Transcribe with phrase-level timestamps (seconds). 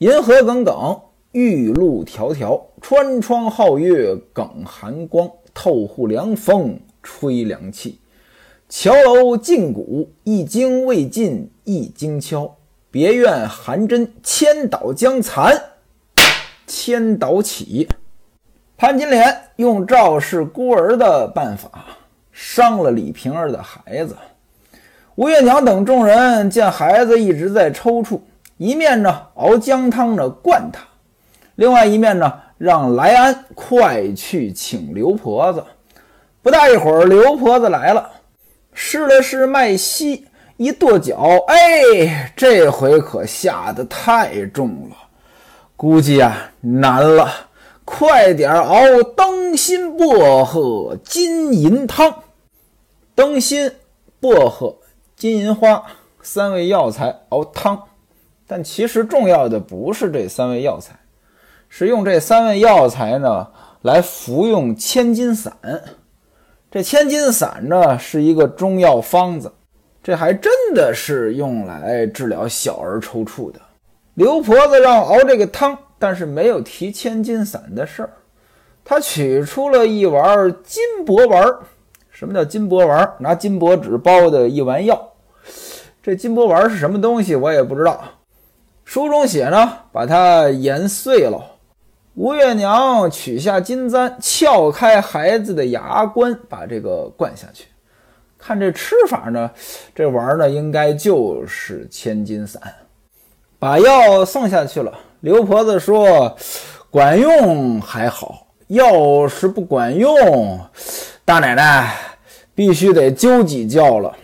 [0.00, 0.98] 银河耿耿，
[1.32, 8.00] 玉露迢迢，穿窗皓月耿寒光，透户凉风吹凉气。
[8.66, 12.56] 桥楼尽古，一经未尽一经敲。
[12.90, 15.54] 别院寒针千岛将残，
[16.66, 17.86] 千岛起。
[18.78, 21.84] 潘金莲用赵氏孤儿的办法
[22.32, 24.16] 伤了李瓶儿的孩子。
[25.16, 28.18] 吴月娘等众人见孩子一直在抽搐，
[28.60, 30.82] 一面呢熬姜汤呢灌他，
[31.54, 35.64] 另外一面呢让来安快去请刘婆子。
[36.42, 38.10] 不大一会儿，刘婆子来了，
[38.74, 40.26] 试了试脉息，
[40.58, 44.96] 一跺脚，哎，这回可下得太重了，
[45.74, 47.32] 估计啊难了。
[47.86, 52.14] 快点熬灯心薄荷金银汤，
[53.14, 53.72] 灯心、
[54.20, 54.76] 薄荷、
[55.16, 55.82] 金银花
[56.20, 57.84] 三味药材熬汤，
[58.50, 60.98] 但其实重要的不是这三味药材，
[61.68, 63.46] 是用这三味药材呢
[63.82, 65.56] 来服用千金散。
[66.68, 69.52] 这千金散呢是一个中药方子，
[70.02, 73.60] 这还真的是用来治疗小儿抽搐的。
[74.14, 75.78] 刘婆子让熬这个汤。
[76.02, 78.10] 但是没有提千金散的事儿，
[78.82, 81.46] 他取出了一丸金箔丸。
[82.10, 83.12] 什么叫金箔丸？
[83.18, 84.98] 拿金箔纸包的一丸药。
[86.02, 87.36] 这金箔丸是什么东西？
[87.36, 88.02] 我也不知道。
[88.90, 91.40] 书中写呢，把它研碎了。
[92.14, 97.66] 吴月娘取下金簪，撬开孩子的牙关，把这个灌下去。
[98.36, 99.48] 看这吃法呢，
[99.94, 102.60] 这玩意儿呢，应该就是千金散。
[103.60, 104.92] 把药送下去了。
[105.20, 106.36] 刘婆子说
[106.90, 110.58] ：“管用还好，要是不管用，
[111.24, 111.94] 大奶奶
[112.56, 114.16] 必须得灸几觉了。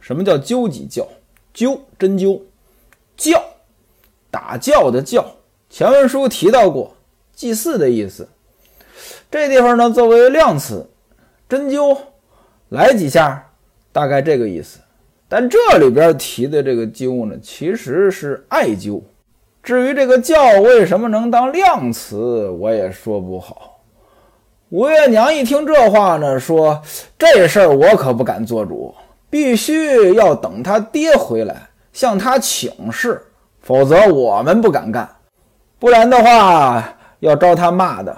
[0.00, 1.06] 什么叫灸几教？
[1.54, 2.40] 灸针灸，
[3.18, 3.38] 教
[4.34, 5.24] 打教的教。
[5.70, 6.92] 前文书提到过，
[7.36, 8.28] 祭祀的意思。
[9.30, 10.84] 这地方呢，作为量词，
[11.48, 11.96] 针灸
[12.70, 13.48] 来几下，
[13.92, 14.80] 大概这个意思。
[15.28, 19.00] 但这里边提的这个灸呢，其实是艾灸。”
[19.62, 23.78] 至于这个教为什么能当量词，我也说不好。
[24.70, 26.82] 吴月娘一听这话呢，说
[27.16, 28.92] ：“这事儿我可不敢做主，
[29.30, 33.22] 必须要等他爹回来向他请示，
[33.64, 35.08] 否则我们不敢干。
[35.80, 38.16] 不然的话，要招他骂的。”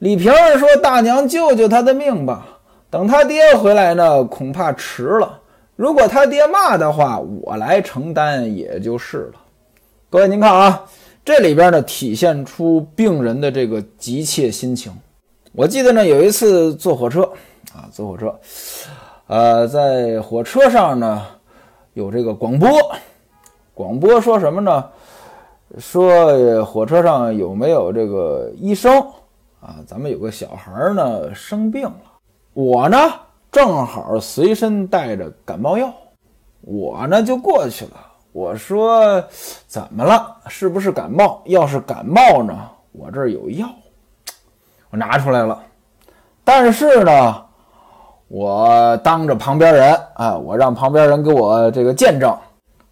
[0.00, 2.46] 李瓶儿说：“大娘救救他的命吧，
[2.90, 5.40] 等他爹回来呢，恐怕迟了。
[5.74, 9.40] 如果他爹骂的话，我来承担也就是了。”
[10.10, 10.84] 各位，您看啊，
[11.24, 14.92] 这里边呢体现出病人的这个急切心情。
[15.52, 17.22] 我记得呢有一次坐火车
[17.74, 18.38] 啊，坐火车，
[19.26, 21.26] 呃，在火车上呢
[21.94, 22.68] 有这个广播，
[23.76, 24.82] 广播说什么呢？
[25.78, 28.98] 说火车上有没有这个医生
[29.60, 29.76] 啊？
[29.86, 32.00] 咱们有个小孩呢生病了，
[32.54, 32.96] 我呢
[33.52, 35.92] 正好随身带着感冒药，
[36.62, 37.90] 我呢就过去了。
[38.32, 39.22] 我说
[39.66, 40.34] 怎么了？
[40.48, 41.42] 是不是感冒？
[41.44, 42.58] 要是感冒呢，
[42.92, 43.68] 我这儿有药，
[44.88, 45.62] 我拿出来了。
[46.44, 47.44] 但是呢，
[48.28, 52.34] 我当着旁边人啊，我让旁边人给我这个见证。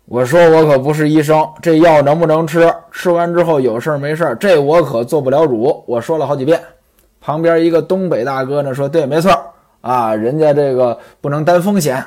[0.06, 2.70] 我说我可不是医生，这药能不能吃？
[2.92, 4.37] 吃完之后有事儿没事儿？
[4.37, 5.82] 这我可做不了主。
[5.87, 6.60] 我说了好几遍。
[7.20, 9.32] 旁边一个东北大哥呢说：“对，没错
[9.81, 12.04] 啊，人家这个不能担风险，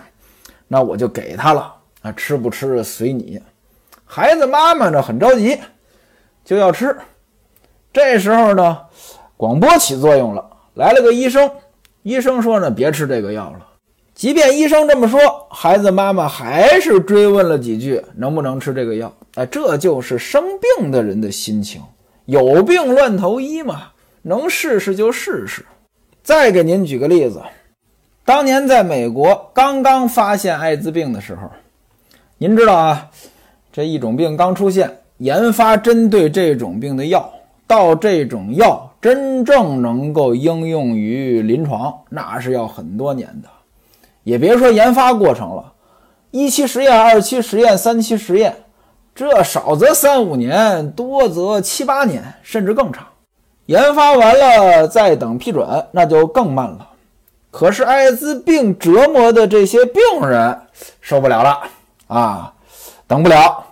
[0.67, 3.41] 那我就给他了。”啊，吃不吃随你。
[4.05, 5.59] 孩子妈妈呢很着急，
[6.45, 6.95] 就要吃。
[7.91, 8.77] 这时候呢，
[9.35, 11.49] 广播起作用了，来了个医生。
[12.03, 13.66] 医生说呢，别吃这个药了。
[14.17, 19.13] 即便医生这么说，孩子妈妈还是追问了几句，能不能吃这个药？
[19.35, 20.43] 哎，这就是生
[20.79, 21.79] 病的人的心情。
[22.25, 23.89] 有病乱投医嘛，
[24.23, 25.63] 能试试就试试。
[26.23, 27.39] 再给您举个例子，
[28.25, 31.41] 当年在美国刚刚发现艾滋病的时候。
[32.39, 33.11] 您知道啊，
[33.71, 37.31] 这一种病刚出现，研发针对这种病的药，
[37.67, 43.49] 到这种药真正能够应用于临床，那是要很多年的。
[44.27, 45.71] 也别说研发过程了，
[46.31, 48.53] 一期实验、二期实验、三期实验，
[49.15, 53.07] 这少则三五年，多则七八年，甚至更长。
[53.67, 56.89] 研发完了再等批准，那就更慢了。
[57.49, 60.59] 可是艾滋病折磨的这些病人
[60.99, 61.61] 受不了了。
[62.07, 62.53] 啊，
[63.07, 63.63] 等不了！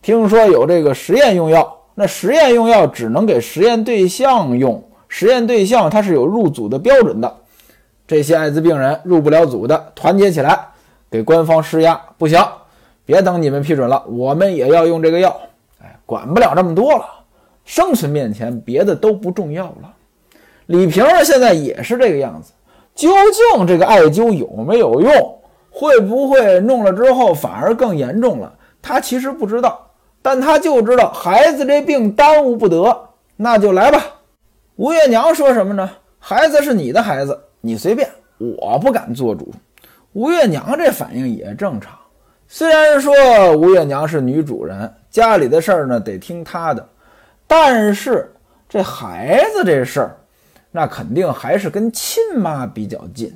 [0.00, 7.36] 听说有这个实验用药，那实验用药只能给实验对象用，实验对象它是有入组的标准的。
[8.06, 10.66] 这些艾滋病人入不了组的，团结起来
[11.10, 12.38] 给官方施压，不行，
[13.04, 15.34] 别等你们批准了，我们也要用这个药。
[15.82, 17.04] 哎，管不了这么多了。
[17.64, 19.94] 生存面前，别的都不重要了。
[20.66, 22.52] 李瓶儿现在也是这个样子。
[22.94, 25.38] 究竟这个艾灸有没有用？
[25.70, 28.52] 会不会弄了之后反而更严重了？
[28.80, 29.90] 他其实不知道，
[30.22, 34.00] 但他就知道孩子这病耽误不得，那就来吧。
[34.76, 35.90] 吴月娘说什么呢？
[36.20, 38.06] 孩子是你的孩子，你随便，
[38.36, 39.50] 我不敢做主。
[40.12, 41.96] 吴月娘这反应也正常。
[42.46, 46.86] 虽然说吴月娘是女主人，家里的事儿呢得听她的，
[47.46, 48.30] 但是
[48.68, 50.16] 这孩子这事儿，
[50.70, 53.34] 那肯定还是跟亲妈比较近。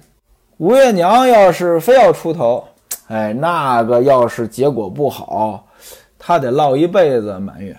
[0.58, 2.62] 吴月娘要是非要出头，
[3.06, 5.66] 哎，那个要是结果不好，
[6.18, 7.74] 她得落一辈子埋怨。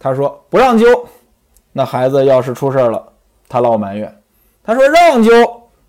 [0.00, 0.84] 她说不让揪，
[1.72, 3.06] 那孩子要是出事儿了，
[3.48, 4.10] 她落埋怨；
[4.64, 5.30] 她说让揪，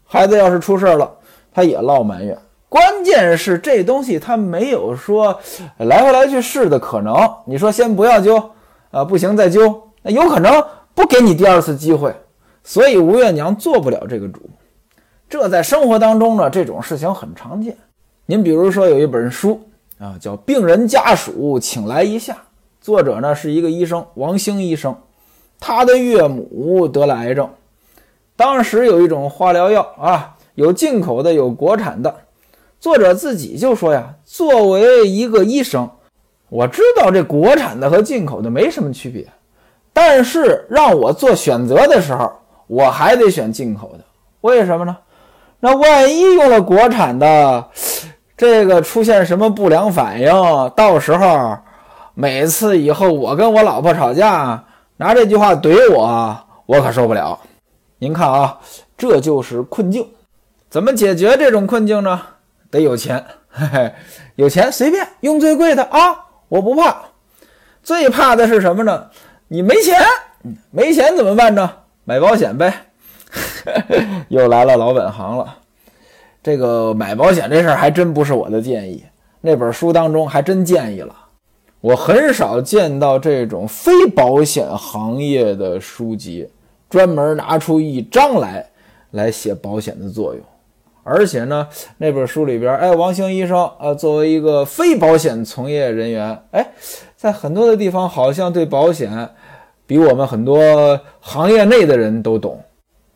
[0.07, 1.11] 孩子要是出事了，
[1.53, 2.37] 他也落埋怨。
[2.69, 5.37] 关键是这东西他没有说
[5.77, 7.15] 来回来去试的可能。
[7.45, 8.43] 你说先不要灸
[8.91, 10.63] 啊，不行再灸，那有可能
[10.93, 12.13] 不给你第二次机会。
[12.63, 14.41] 所以吴月娘做不了这个主。
[15.29, 17.75] 这在生活当中呢，这种事情很常见。
[18.25, 19.61] 您比如说有一本书
[19.99, 22.33] 啊，叫《病人家属请来一下》，
[22.81, 24.95] 作者呢是一个医生王兴医生，
[25.59, 27.49] 他的岳母得了癌症，
[28.37, 32.15] 当时有一种化疗药啊，有进口的，有国产的。
[32.79, 35.89] 作者自己就说呀，作为一个医生，
[36.47, 39.25] 我知道这国产的和进口的没什么区别，
[39.91, 42.31] 但是让我做选择的时候，
[42.67, 44.03] 我还得选进口的，
[44.41, 44.95] 为什么呢？
[45.59, 47.67] 那万一用了国产的，
[48.37, 50.29] 这个出现什么不良反应，
[50.75, 51.57] 到时候
[52.13, 54.63] 每次以后我跟我老婆吵架，
[54.97, 56.37] 拿这句话怼我，
[56.67, 57.39] 我可受不了。
[57.99, 58.59] 您看啊，
[58.95, 60.07] 这就是困境。
[60.69, 62.21] 怎么解决这种困境呢？
[62.69, 63.93] 得有钱，嘿嘿，
[64.35, 66.15] 有钱随便用最贵的啊，
[66.47, 66.95] 我不怕。
[67.81, 69.09] 最怕的是什么呢？
[69.47, 69.99] 你没钱，
[70.69, 71.71] 没钱怎么办呢？
[72.03, 72.73] 买保险呗。
[74.29, 75.57] 又来了老本行了，
[76.43, 79.03] 这个买保险这事儿还真不是我的建议，
[79.41, 81.15] 那本书当中还真建议了。
[81.81, 86.49] 我很少见到这种非保险行业的书籍
[86.89, 88.65] 专门拿出一章来
[89.11, 90.43] 来写保险的作用，
[91.03, 91.67] 而且呢，
[91.97, 96.67] 那本书里边，哎，王兴医生，呃，作为一个非保险从业人员，哎，
[97.15, 99.29] 在很多的地方好像对保险
[99.85, 102.61] 比我们很多行业内的人都懂。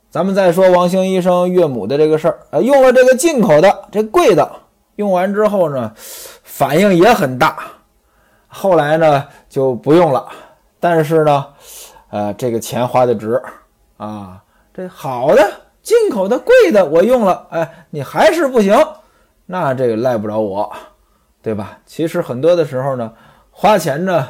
[0.09, 4.51] 咱们再说王兴医生岳母的这个事儿，呃，用了这个进口的，这贵的，
[4.95, 5.91] 用完之后呢，
[6.43, 7.57] 反应也很大，
[8.47, 10.27] 后来呢就不用了。
[10.79, 11.45] 但是呢，
[12.09, 13.41] 呃，这个钱花的值
[14.01, 14.43] 啊，
[14.73, 15.47] 这好的
[15.83, 18.75] 进口的贵的我用了，哎，你还是不行，
[19.45, 20.73] 那这个赖不着我，
[21.39, 21.77] 对吧？
[21.85, 23.13] 其实很多的时候呢，
[23.51, 24.27] 花钱呢，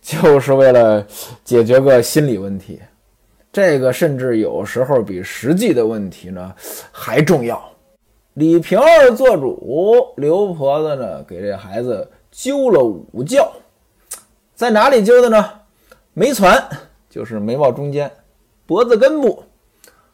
[0.00, 1.04] 就是为了
[1.44, 2.80] 解决个心理问题。
[3.52, 6.54] 这个甚至有时候比实际的问题呢
[6.90, 7.62] 还重要。
[8.32, 13.52] 李瓶儿做主，刘婆子呢给这孩子灸了五教，
[14.54, 15.50] 在哪里灸的呢？
[16.14, 16.66] 眉攒
[17.10, 18.10] 就是眉毛中间，
[18.70, 19.42] 脖子根部，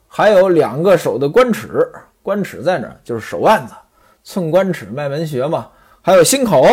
[0.08, 1.86] 还有两个手的关尺，
[2.22, 2.90] 关尺在哪？
[3.04, 3.74] 就是手腕子，
[4.24, 5.68] 寸关尺脉门穴嘛。
[6.00, 6.64] 还有心口，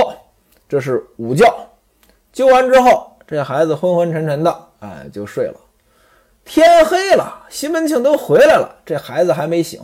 [0.69, 1.43] 这是午觉。
[2.33, 5.55] 灸完之后，这孩子昏昏沉沉的，哎，就睡了。
[6.45, 9.81] 天黑了，西门庆都回来了，这孩子还没醒。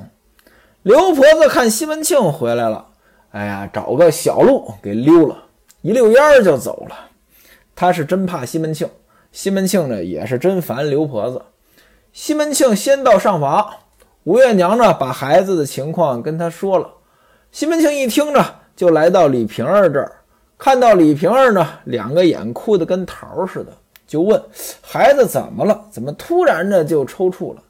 [0.83, 2.87] 刘婆子看西门庆回来了，
[3.31, 5.35] 哎呀，找个小路给溜了，
[5.81, 6.95] 一溜烟儿就走了。
[7.75, 8.89] 他是真怕西门庆，
[9.33, 11.41] 西门庆呢也是真烦刘婆子。
[12.21, 13.65] 西门庆先到上房，
[14.25, 16.85] 吴月娘呢把孩子的情况跟他说了。
[17.49, 18.45] 西门庆一听呢，
[18.75, 20.11] 就来到李瓶儿这儿，
[20.57, 23.71] 看到李瓶儿呢，两个眼哭得跟桃似的。
[24.05, 24.43] 就问
[24.81, 25.81] 孩子怎么了？
[25.89, 27.61] 怎么突然的就抽搐了？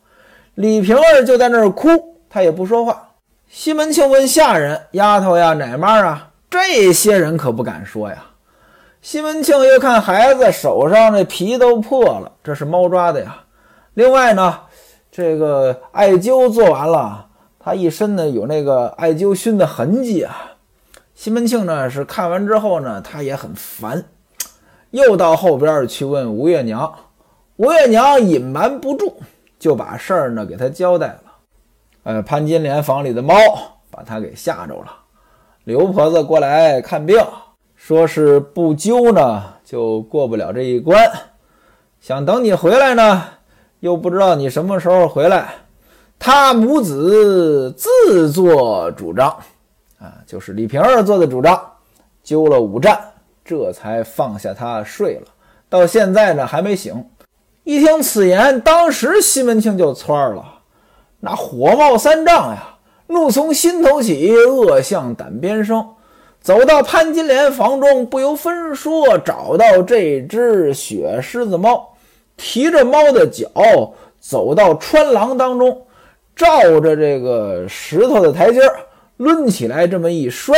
[0.55, 1.87] 李瓶儿就在那儿哭，
[2.27, 3.07] 他也不说话。
[3.47, 8.25] 西门庆问下人：“丫头呀，奶妈啊？”这些人可不敢说呀。
[8.99, 13.43] 西门庆又看孩子手上那皮都破了，这是猫抓的呀。
[13.99, 14.61] 另外呢，
[15.11, 17.27] 这个艾灸做完了，
[17.59, 20.53] 他一身呢有那个艾灸熏的痕迹啊。
[21.15, 24.01] 西门庆呢是看完之后呢，他也很烦。
[24.91, 26.89] 又到后边去问吴月娘，
[27.57, 29.15] 吴月娘隐瞒不住，
[29.59, 31.23] 就把事儿呢给他交代了。
[32.03, 33.35] 呃，潘金莲房里的猫
[33.91, 34.95] 把他给吓着了。
[35.65, 37.21] 刘婆子过来看病，
[37.75, 41.05] 说是不灸呢就过不了这一关，
[41.99, 43.25] 想等你回来呢，
[43.79, 45.49] 又不知道你什么时候回来。
[46.17, 49.29] 他母子自作主张，
[49.99, 51.59] 啊，就是李瓶儿做的主张，
[52.25, 52.99] 灸了五站。
[53.45, 55.27] 这才放下他睡了，
[55.69, 57.03] 到现在呢还没醒。
[57.63, 60.43] 一听此言，当时西门庆就窜了，
[61.21, 62.75] 那火冒三丈呀，
[63.07, 65.83] 怒从心头起，恶向胆边生。
[66.41, 71.88] 走到潘金莲房中，不由分说找到这只雪狮子猫，
[72.39, 73.49] 提着猫的脚
[74.17, 75.85] 走到穿廊当中，
[76.33, 78.61] 照着这个石头的台阶
[79.17, 80.57] 抡起来，这么一摔，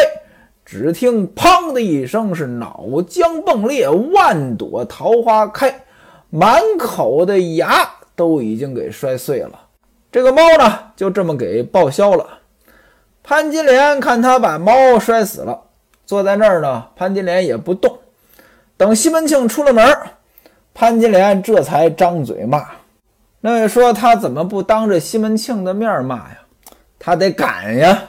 [0.64, 5.84] 只听“砰”的一声，是脑浆迸裂，万朵桃花开，
[6.30, 9.60] 满口的牙都已经给摔碎了。
[10.12, 12.28] 这个猫呢，就这么给报销了。
[13.24, 15.60] 潘金莲看他把猫摔死了。
[16.06, 17.98] 坐在那儿呢，潘金莲也不动。
[18.76, 19.98] 等西门庆出了门，
[20.82, 22.66] 潘金莲这才张嘴骂。
[23.40, 26.38] 那位说他怎么不当着西门庆的面骂呀？
[26.98, 28.02] 他得赶呀。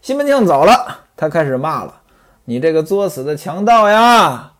[0.00, 1.92] 西门庆走了，他开始骂了
[2.46, 4.52] ：“你这个作死的强盗呀，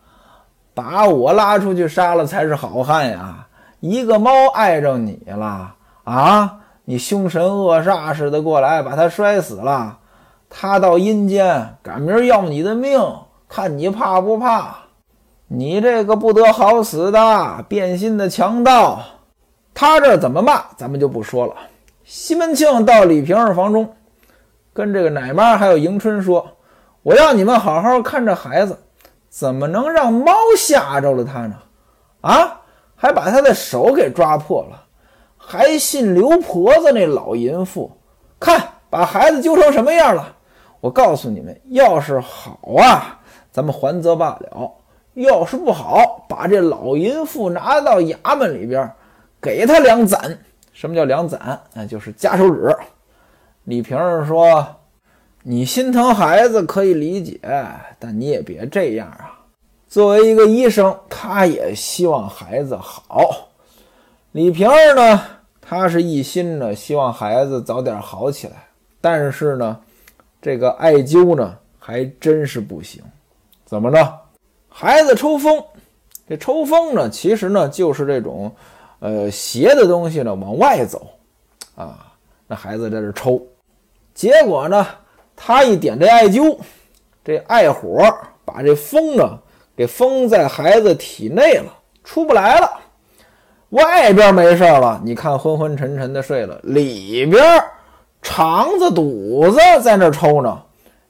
[0.73, 3.47] 把我拉出去杀了才是好汉呀！
[3.79, 6.57] 一个猫碍着你了啊？
[6.83, 9.99] 你凶神恶煞似的过来把他摔死了。”
[10.51, 13.01] 他到阴间赶明儿要你的命，
[13.47, 14.75] 看你怕不怕？
[15.51, 19.01] 你这个不得好死的变心的强盗！
[19.73, 21.55] 他这怎么骂，咱们就不说了。
[22.03, 23.91] 西门庆到李瓶儿房中，
[24.73, 26.47] 跟这个奶妈还有迎春说
[27.01, 28.77] ：“我要你们好好看着孩子，
[29.27, 31.55] 怎么能让猫吓着了他呢？
[32.21, 32.61] 啊，
[32.95, 34.83] 还把他的手给抓破了，
[35.35, 37.91] 还信刘婆子那老淫妇？
[38.39, 40.35] 看把孩子揪成什么样了！”
[40.79, 43.19] 我告诉你们，要是好啊，
[43.51, 44.71] 咱们还则罢了；
[45.13, 48.91] 要是不好，把这老淫妇拿到衙门里边，
[49.41, 50.37] 给他两攒。
[50.73, 51.61] 什么叫两攒？
[51.73, 52.75] 那就是夹手指。
[53.65, 54.65] 李瓶儿说
[55.43, 57.39] ：“你心疼孩子可以理解，
[57.99, 59.39] 但你也别这样啊。
[59.87, 63.49] 作为一个医生，他也希望孩子好。
[64.31, 65.21] 李瓶儿呢，
[65.59, 68.53] 他是一心呢，希望孩子早点好起来，
[69.01, 69.79] 但是呢。”
[70.41, 73.03] 这个艾灸呢，还真是不行。
[73.65, 74.19] 怎么着？
[74.69, 75.61] 孩子抽风，
[76.27, 78.53] 这抽风呢，其实呢就是这种，
[78.99, 81.07] 呃，邪的东西呢往外走，
[81.75, 82.13] 啊，
[82.47, 83.41] 那孩子在这抽，
[84.13, 84.87] 结果呢，
[85.35, 86.57] 他一点这艾灸，
[87.25, 88.03] 这艾火
[88.45, 89.37] 把这风呢
[89.75, 91.73] 给封在孩子体内了，
[92.03, 92.79] 出不来了。
[93.69, 97.43] 外边没事了，你看昏昏沉沉的睡了，里边。
[98.21, 100.61] 肠子肚子在那抽呢，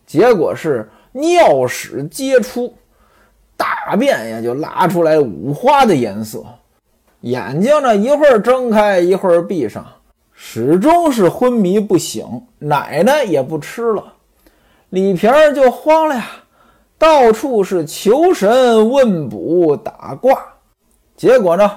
[0.06, 2.72] 结果是尿屎皆出，
[3.60, 6.42] 大便呀就拉出来五花的颜色，
[7.20, 9.86] 眼睛呢一会儿睁开一会儿闭上，
[10.32, 12.26] 始终是昏迷不醒，
[12.60, 14.14] 奶奶也不吃了，
[14.90, 16.26] 李瓶儿就慌了呀，
[16.98, 20.42] 到处是求神问卜打卦，
[21.18, 21.70] 结果呢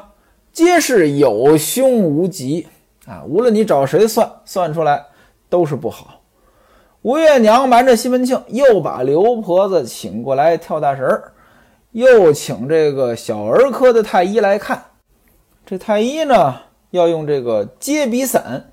[0.52, 2.68] 皆是有凶无吉
[3.06, 5.04] 啊，无论你找谁算，算出来。
[5.52, 6.22] 都是不好。
[7.02, 11.30] 吴月娘瞒着西门庆，又把刘婆子请过来跳大神儿，
[11.92, 14.82] 又请这个小儿科的太医来看。
[15.64, 18.70] 这太医呢，要用这个接鼻散。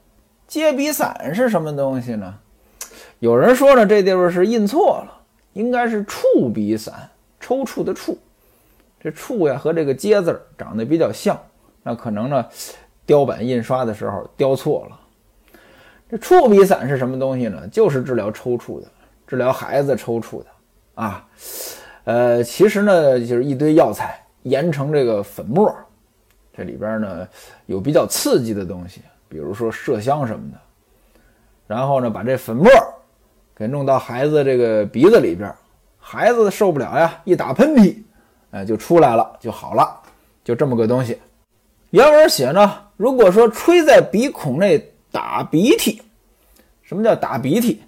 [0.48, 2.34] 接鼻散是什么东西呢？
[3.20, 5.22] 有人说呢，这地方是印错了，
[5.54, 7.10] 应该是触鼻散，
[7.40, 8.18] 抽搐的搐。
[9.02, 11.38] 这触呀和这个接字长得比较像，
[11.84, 12.46] 那可能呢，
[13.06, 15.00] 雕版印刷的时候雕错了。
[16.10, 17.68] 这触鼻散是什么东西呢？
[17.68, 18.88] 就是治疗抽搐的，
[19.28, 20.46] 治疗孩子抽搐的
[20.96, 21.28] 啊。
[22.10, 25.72] 呃，其实呢，就是一堆药材研成这个粉末，
[26.52, 27.28] 这里边呢
[27.68, 30.58] 有比较刺激的东西，比如说麝香什么的。
[31.68, 32.68] 然后呢，把这粉末
[33.56, 35.54] 给弄到孩子这个鼻子里边，
[36.00, 37.96] 孩子受不了呀，一打喷嚏，
[38.50, 39.96] 哎，就出来了，就好了，
[40.44, 41.16] 就这么个东西。
[41.92, 44.84] 原文写呢，如果说吹在鼻孔内。
[45.12, 46.00] 打鼻涕，
[46.84, 47.82] 什么叫打鼻涕？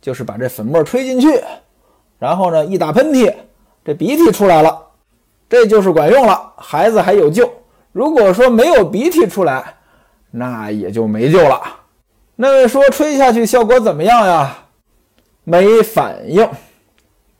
[0.00, 1.40] 就是把这粉末吹进去，
[2.18, 3.32] 然后呢一打喷嚏，
[3.84, 4.80] 这鼻涕出来了，
[5.48, 7.52] 这就是管用了，孩子还有救。
[7.92, 9.76] 如果说没有鼻涕出来，
[10.30, 11.60] 那也就没救了。
[12.36, 14.58] 那位说吹下去效果怎么样呀？
[15.44, 16.48] 没反应，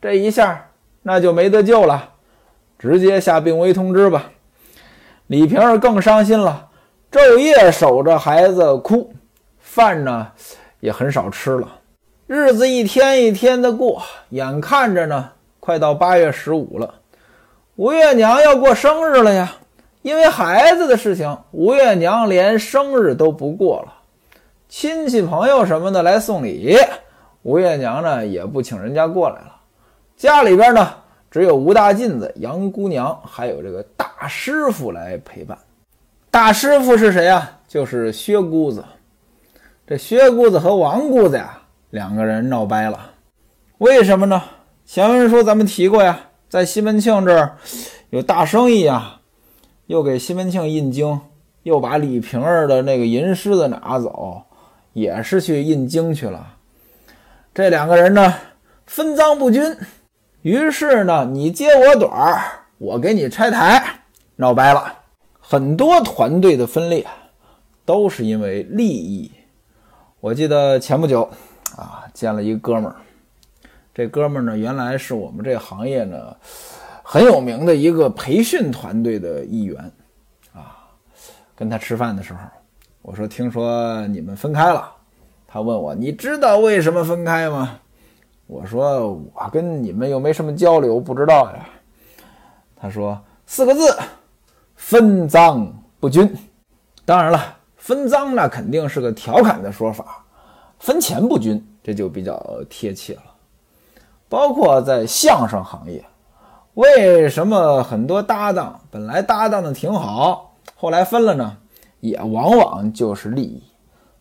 [0.00, 0.68] 这一下
[1.02, 2.10] 那就没得救了，
[2.78, 4.30] 直接下病危通知吧。
[5.28, 6.68] 李瓶儿更伤心了，
[7.10, 9.12] 昼夜守着孩子哭。
[9.58, 10.28] 饭呢
[10.80, 11.80] 也很少吃了，
[12.26, 15.30] 日子一天一天的过，眼看着呢
[15.64, 16.96] 快到八月十五了，
[17.76, 19.50] 吴月娘要过生日了呀。
[20.02, 23.94] 因为孩子的事情，吴月娘连生日都不过了。
[24.68, 26.76] 亲戚朋友什么的来送礼，
[27.40, 29.56] 吴月娘呢也不请人家过来了。
[30.18, 30.92] 家里边呢
[31.30, 35.56] 只有吴大妗子、杨姑娘，还有这个大师傅来陪伴。
[36.30, 37.50] 大师傅是谁呀？
[37.66, 38.84] 就是薛姑子。
[39.86, 43.12] 这薛姑子和王姑子呀，两个人闹掰了。
[43.78, 44.42] 为什么呢？
[44.86, 47.56] 前文书咱们提过呀，在西门庆这儿
[48.10, 49.20] 有大生意啊，
[49.86, 51.20] 又给西门庆印经，
[51.62, 54.42] 又把李瓶儿的那个银狮子拿走，
[54.92, 56.56] 也是去印经去了。
[57.54, 58.34] 这两个人呢，
[58.86, 59.74] 分赃不均，
[60.42, 62.42] 于是呢，你揭我短儿，
[62.76, 64.00] 我给你拆台，
[64.36, 64.98] 闹掰了。
[65.40, 67.06] 很多团队的分裂，
[67.86, 69.30] 都是因为利益。
[70.20, 71.28] 我记得前不久，
[71.74, 72.96] 啊，见了一个哥们儿，
[73.94, 76.36] 这哥们儿呢，原来是我们这行业呢
[77.02, 79.78] 很有名的一个培训团队的一员，
[80.52, 80.76] 啊，
[81.54, 82.40] 跟他吃饭的时候，
[83.02, 84.92] 我说听说你们分开了，
[85.46, 87.78] 他问我你知道为什么分开吗？
[88.46, 91.68] 我说我跟你们又没什么交流，不知道呀。
[92.76, 93.96] 他说四个字，
[94.74, 96.36] 分赃不均。
[97.04, 97.58] 当然了。
[97.76, 100.24] 分赃那肯定是个调侃的说法，
[100.78, 103.22] 分钱不均这就比较贴切了。
[104.28, 106.04] 包括在相声行业，
[106.74, 111.56] 为什么很多搭档本来搭档的挺好，后来分了呢？
[112.00, 113.62] 也往往就是利益。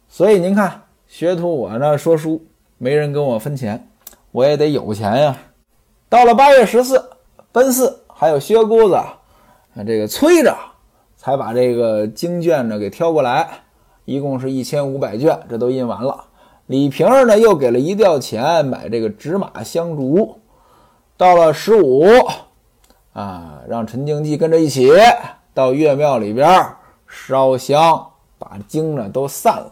[0.08, 2.46] 所以您看，学徒我呢说书，
[2.78, 3.88] 没人跟我分钱，
[4.32, 5.38] 我也得有钱呀。
[6.10, 7.04] 到了八月十四，
[7.52, 8.98] 奔四还有薛姑子，
[9.86, 10.56] 这个催着。
[11.16, 13.50] 才把这个经卷呢给挑过来，
[14.04, 16.22] 一共是一千五百卷，这都印完了。
[16.68, 20.40] 李瓶儿呢又给了一吊钱买这个纸马香烛。
[21.16, 22.06] 到了十五，
[23.14, 24.92] 啊，让陈经济跟着一起
[25.54, 26.66] 到岳庙里边
[27.08, 28.08] 烧香，
[28.40, 29.72] 把经呢都散了，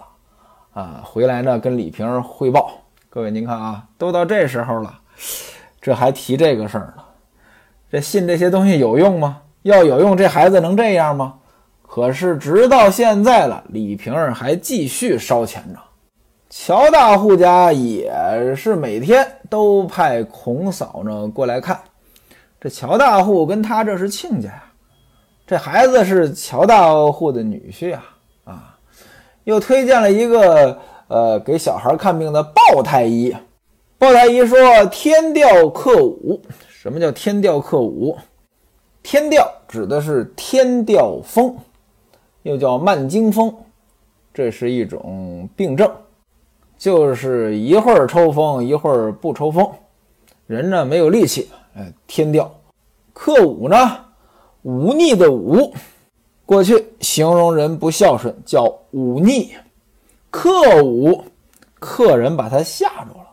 [0.74, 2.72] 啊，回来呢跟李瓶儿汇报。
[3.10, 5.00] 各位您看啊，都到这时候了，
[5.82, 7.04] 这还提这个事儿呢？
[7.92, 9.42] 这信这些东西有用吗？
[9.64, 11.36] 要有用，这孩子能这样吗？
[11.86, 15.80] 可是直到现在了，李瓶儿还继续烧钱呢。
[16.52, 21.80] 乔大户家也是每天都派孔嫂呢过来看。
[22.60, 24.64] 这乔大户跟他这是亲家呀，
[25.48, 28.04] 这孩子是乔大户的女婿啊
[28.44, 28.78] 啊！
[29.46, 33.34] 又推荐了一个呃给小孩看病的鲍太医。
[33.98, 34.60] 鲍太医说
[34.92, 38.18] ：“天调克五。”什么叫天调克五？
[39.02, 41.56] 天调指的是天调风。
[42.44, 43.56] 又叫慢惊风，
[44.34, 45.90] 这是一种病症，
[46.82, 49.70] 就是一会儿抽风，一会儿不抽风，
[50.48, 52.52] 人呢没有力气，哎，天掉。
[53.14, 53.78] 克五呢，
[54.64, 55.72] 忤逆的忤，
[56.44, 58.64] 过去形容人不孝顺叫
[58.94, 59.54] 忤逆，
[60.32, 61.24] 克五，
[61.78, 63.28] 客人把他吓着了，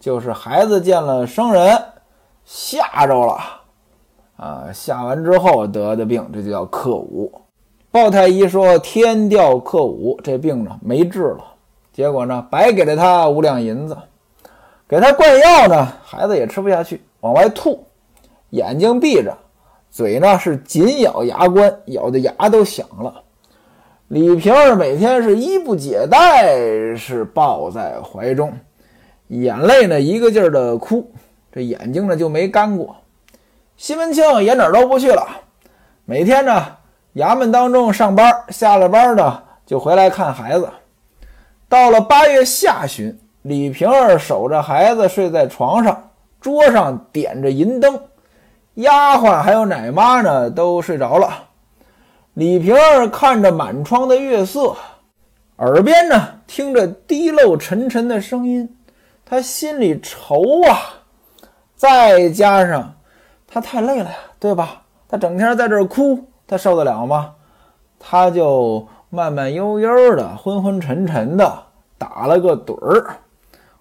[0.00, 1.80] 就是孩子见了生人
[2.44, 3.38] 吓着了，
[4.36, 7.30] 啊，吓完之后得的病，这就叫克五。
[7.92, 11.44] 鲍太医说：“天调克五，这病呢没治了。
[11.98, 13.98] 结果呢，白给了他五两银子，
[14.86, 17.84] 给他灌药呢，孩子也吃不下去，往外吐，
[18.50, 19.36] 眼睛闭着，
[19.90, 23.12] 嘴呢是紧咬牙关，咬的牙都响了。
[24.06, 28.56] 李瓶儿每天是衣不解带，是抱在怀中，
[29.26, 31.10] 眼泪呢一个劲儿的哭，
[31.50, 32.94] 这眼睛呢就没干过。
[33.76, 35.26] 西门庆也哪儿都不去了，
[36.04, 36.64] 每天呢。”
[37.14, 40.68] 衙门当中上班，下了班呢就回来看孩子。
[41.68, 48.00] 到了八月下旬，李瓶儿守着孩子睡在床上，桌上点着银灯，
[48.74, 51.44] 丫鬟还有奶妈呢都睡着了。
[52.34, 54.74] 李瓶儿看着满窗的月色，
[55.56, 58.76] 耳边呢听着滴漏沉沉的声音，
[59.26, 60.78] 他心里愁啊。
[61.76, 62.94] 再加上
[63.46, 64.82] 他太累了呀，对吧？
[65.08, 66.24] 他整天在这儿哭。
[66.46, 67.34] 他受得了吗？
[67.98, 71.62] 他就慢慢悠悠的、昏昏沉沉的
[71.96, 73.16] 打了个盹儿，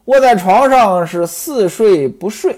[0.06, 2.56] 卧在床上是似睡不睡。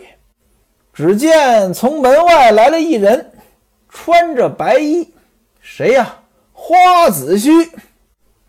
[0.93, 3.31] 只见从门外来了一人，
[3.87, 5.11] 穿着白衣，
[5.61, 6.15] 谁呀？
[6.53, 7.49] 花子虚。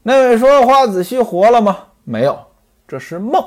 [0.02, 2.38] 那位说：“花子虚活了吗？”没有，
[2.88, 3.44] 这是梦。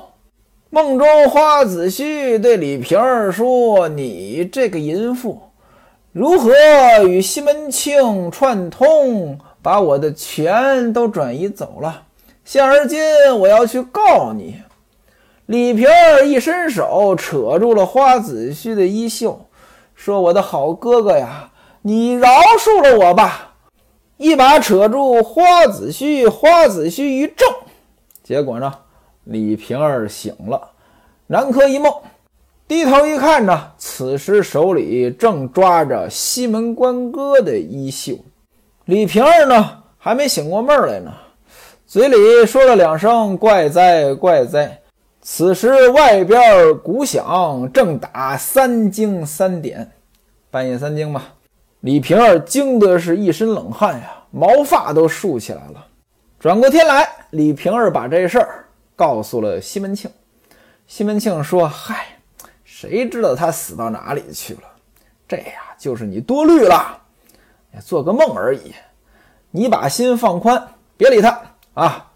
[0.70, 5.40] 梦中花子虚对李瓶儿说：“你这个淫妇。”
[6.14, 6.52] 如何
[7.08, 12.04] 与西门庆串通，把我的钱都转移走了？
[12.43, 12.99] 现而今
[13.39, 14.62] 我要去告你。
[15.45, 19.45] 李瓶儿一伸手扯住了花子虚的衣袖，
[19.95, 21.49] 说：“我的好哥哥呀，
[21.82, 22.28] 你饶
[22.60, 23.54] 恕了我吧！”
[24.17, 27.45] 一把扯住花子虚，花子虚一怔，
[28.21, 28.73] 结果呢，
[29.23, 30.71] 李瓶儿醒了，
[31.28, 31.89] 南柯一梦。
[32.67, 38.17] 低头一看呢，此时手里正抓着西门官哥的衣袖。
[38.86, 41.13] 李瓶儿呢，还没醒过闷来呢，
[41.88, 44.82] 嘴里说了两声“怪哉，怪哉”。
[45.26, 49.89] 此时外边鼓响，正打三更三点，
[50.52, 51.34] 半夜三更吧。
[51.80, 55.86] 李瓶儿惊的是一身冷汗呀，毛发都竖起来了。
[56.38, 58.65] 转过天来，李瓶儿把这事儿
[58.98, 60.12] 告诉了西门庆。
[60.88, 62.17] 西门庆说：“嗨，
[62.65, 64.63] 谁知道他死到哪里去了？
[65.26, 67.00] 这呀，就是你多虑了，
[67.80, 68.74] 做个梦而已。
[69.52, 70.62] 你把心放宽，
[70.98, 71.42] 别理他
[71.74, 72.12] 啊。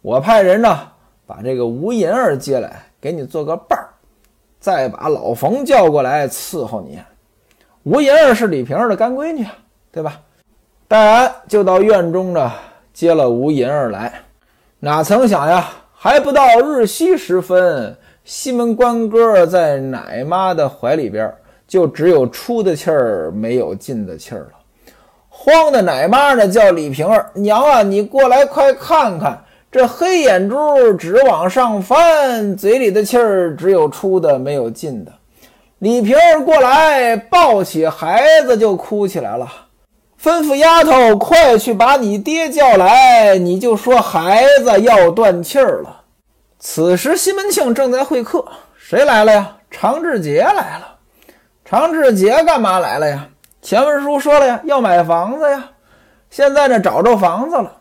[0.00, 0.88] 我派人呢。”
[1.24, 3.88] 把这个吴银儿接来，给你做个伴儿，
[4.60, 7.00] 再把老冯叫过来伺候你。
[7.84, 9.46] 吴银儿是李瓶儿的干闺女，
[9.90, 10.20] 对吧？
[10.88, 12.52] 戴安就到院中呢，
[12.92, 14.12] 接了吴银儿来。
[14.80, 21.32] 哪曾想呀，还不到日西时分，西门官哥在奶妈的怀里边，
[21.66, 24.52] 就只有出的气儿，没有进的气儿了。
[25.44, 29.42] 慌的奶妈呢，叫李瓶儿娘啊，你过来快看看。
[29.72, 35.10] 这黑眼珠直往上翻，嘴里的气儿只有出的没有进的。
[35.80, 39.50] 李瓶儿过来抱起孩子就哭起来了，
[40.22, 46.02] 吩咐丫头快去把你爹叫来，你就说孩子要断气儿了。
[46.60, 48.44] 此时西门庆正在会客，
[48.76, 49.56] 谁来了呀？
[49.72, 50.98] 常志杰来了。
[51.64, 53.26] 常志杰干嘛来了呀？
[53.62, 55.70] 前文书说了呀，要买房子呀。
[56.30, 57.72] 现在呢，找着房子了。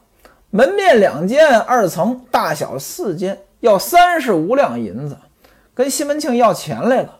[0.51, 5.17] 门面两间，二层，大小四间，要三十五两银子，
[5.73, 7.17] 跟西门庆要钱来了。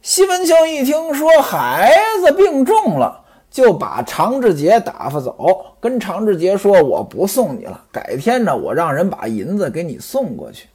[0.00, 1.92] 西门庆一听说孩
[2.24, 10.66] 子病重了，就把常志杰打发走，跟常志杰说：“我不送你了，改天呢，我让人把银子给你送过去。”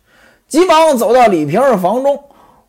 [0.48, 2.24] 急忙走到李瓶儿房中，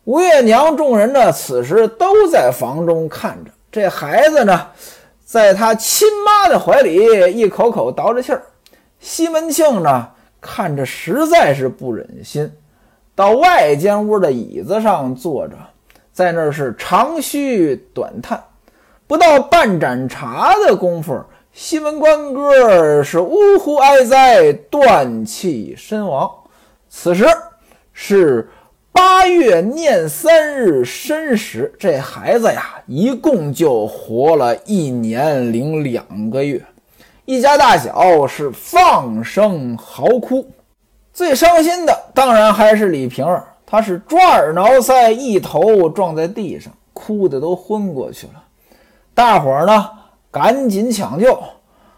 [0.05, 4.67] 吴月娘众人呢，此时都在房中看着这孩子呢，
[5.25, 8.41] 在他亲妈的怀里，一口口倒着气儿。
[9.01, 12.49] 西门庆呢，看着实在是不忍心，
[13.13, 15.57] 到外间屋的椅子上坐着，
[16.13, 18.41] 在那儿是长吁短叹。
[19.07, 26.31] 不到半盏茶的功夫，西门官哥是呜呼哀哉，断气身亡。
[26.87, 27.27] 此时
[27.91, 28.49] 是
[28.95, 36.63] 八月廿三日申时，这孩子呀，一共就活了一年零两个月。
[37.25, 40.49] 一家大小是放声嚎哭，
[41.11, 48.41] 最伤心的当然还是李瓶儿，她是抓耳挠腮，一头撞在地上，哭的都昏过去了。
[49.13, 49.89] 大伙儿呢
[50.31, 51.37] 赶紧抢救，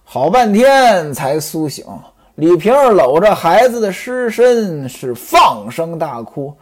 [0.03, 1.85] 好半天才苏醒。
[2.33, 6.53] 李瓶儿搂着孩子的尸身是放声大哭：“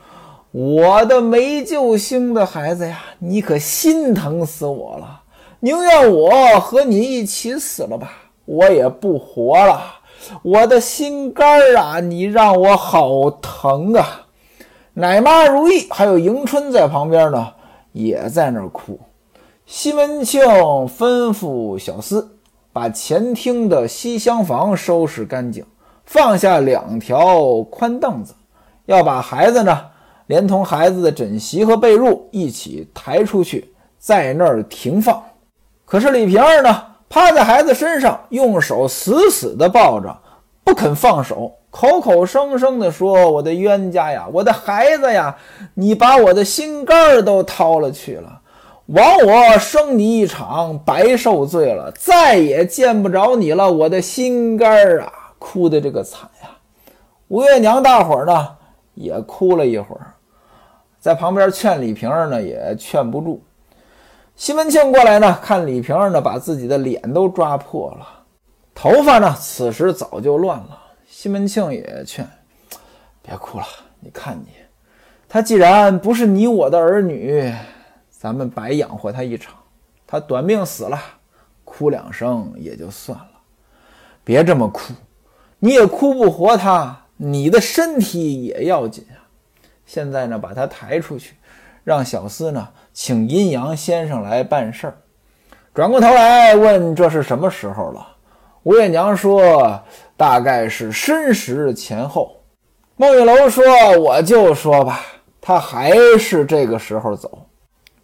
[0.58, 5.24] 我的没救星的孩子呀，你可心疼死我了，
[5.60, 8.12] 宁愿我和你一起死了吧。”
[8.46, 9.82] 我也不活了，
[10.44, 12.00] 我的心肝儿啊！
[12.00, 14.28] 你让我好疼啊！
[14.94, 17.54] 奶妈如意还有迎春在旁边呢，
[17.92, 19.00] 也在那儿哭。
[19.66, 22.24] 西门庆吩咐小厮
[22.72, 25.66] 把前厅的西厢房收拾干净，
[26.06, 28.36] 放下两条宽凳子，
[28.86, 29.86] 要把孩子呢，
[30.28, 35.24] 连同孩子的枕席和被褥一起抬出去，在那儿停放。
[35.86, 36.84] 可是李瓶儿呢？
[37.08, 40.14] 趴在孩子身上，用手死死地抱着，
[40.64, 45.34] 不肯放手，口口声声地说：“我的冤家呀，我的孩子呀，
[45.76, 48.42] 你把我的心肝儿都掏了去了，
[48.88, 56.50] 枉我生你一场，白受罪了，再也见不着你了，我的心肝儿啊！”哭的这个惨呀！
[57.28, 58.50] 吴月娘大伙儿呢
[58.96, 60.14] 也哭了一会儿，
[61.00, 63.44] 在旁边劝李瓶儿呢也劝不住。
[64.36, 68.08] 西门庆过来呢，看李瓶儿呢，把自己的脸都抓破了，
[68.74, 70.82] 头发呢，此时早就乱了。
[71.08, 72.28] 西门庆也劝
[73.24, 73.66] ：“别哭了，
[74.02, 74.48] 你看你，
[75.30, 77.54] 他既然不是你我的儿女，
[78.10, 79.54] 咱们白养活他一场，
[80.06, 81.00] 他短命死了，
[81.64, 83.30] 哭两声也就算了。
[84.26, 84.94] 别这么哭，
[85.60, 89.24] 你也哭不活他，你的身体也要紧啊。
[89.86, 91.36] 现在呢，把他抬出去，
[91.84, 94.98] 让小厮呢。”请阴阳先生来办事儿。
[95.74, 98.08] 转过头来问：“这是什么时候了？”
[98.64, 99.80] 吴月娘说
[100.16, 102.38] ：“大概是申时前后。”
[102.96, 103.66] 孟玉楼说
[104.00, 105.02] ：“我就说吧，
[105.42, 107.46] 他还是这个时候走。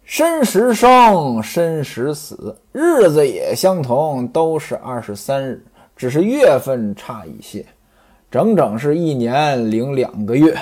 [0.04, 5.64] 申时生，申时死，日子也相同，都是二十三日，
[5.96, 7.64] 只是月份差一些，
[8.32, 10.58] 整整是一年零两个月。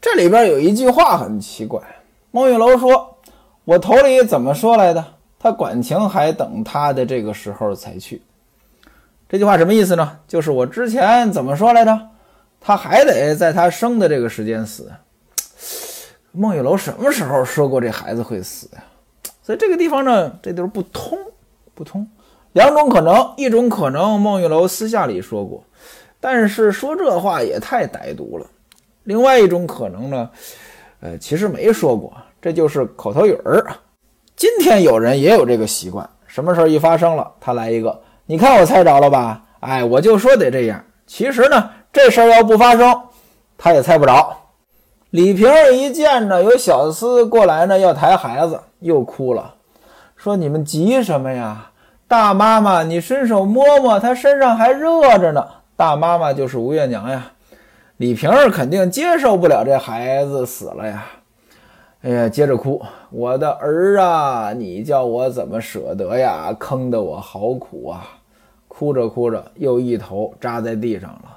[0.00, 1.80] 这里边有一句话很奇怪。
[2.32, 3.18] 孟玉楼说
[3.64, 5.04] ：“我头里怎么说来的？
[5.38, 8.20] 他管情还等他的这个时候才去。”
[9.30, 10.18] 这句话什么意思呢？
[10.26, 11.96] 就是我之前怎么说来着？
[12.60, 14.90] 他还得在他生的这个时间死。
[16.32, 18.82] 孟玉楼什么时候说过这孩子会死呀？
[19.40, 21.16] 所以这个地方呢，这都是不通，
[21.76, 22.04] 不通。
[22.54, 25.62] 两种可能，一种可能孟玉楼私下里说过，
[26.24, 28.46] 但是说这话也太歹毒了。
[29.02, 30.30] 另外一种可能呢，
[31.00, 33.66] 呃，其实没说过，这就是口头语儿。
[34.36, 39.42] 今天有人也有这个习惯，什么事儿一发生了，他来一个，你看我猜着了吧？
[39.58, 40.80] 哎，我就说得这样。
[41.08, 43.02] 其实呢，这事儿要不发生，
[43.58, 44.36] 他也猜不着。
[45.10, 49.54] 李瓶儿一见呢，有小厮过来呢，要抬孩子，又哭了，
[50.16, 51.70] 说：“你们急什么呀？
[52.06, 55.44] 大妈妈，你伸手摸摸，他身上还热着呢。”
[55.82, 57.32] 大妈妈就是吴月娘呀。
[57.96, 61.04] 李瓶儿肯定接受不了这孩子死了呀。
[62.02, 66.54] 哎呀，接着哭，我的儿啊，你叫我怎么舍得呀？
[66.56, 68.08] 坑得我好苦啊！
[68.68, 71.36] 哭着哭着，又一头扎在地上了。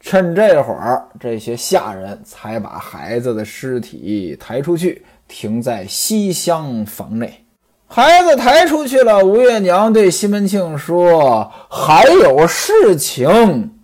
[0.00, 7.42] 趁这会儿，这些下人才把孩子的尸体抬出去，停在西厢房内。
[7.86, 13.77] 孩子抬出去了，吴月娘对西门庆说：“还有事情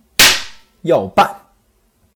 [0.85, 1.29] 要办。”